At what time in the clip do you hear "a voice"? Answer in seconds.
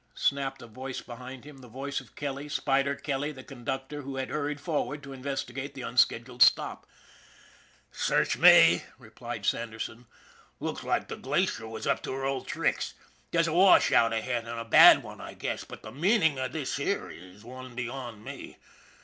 0.63-0.99